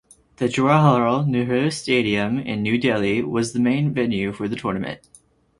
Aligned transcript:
The 0.37 0.47
Jawaharlal 0.47 1.27
Nehru 1.27 1.69
Stadium 1.69 2.39
in 2.39 2.63
New 2.63 2.79
Delhi 2.79 3.21
was 3.21 3.53
the 3.53 3.59
main 3.59 3.93
venue 3.93 4.33
for 4.33 4.47
the 4.47 4.55
tournament. 4.55 5.07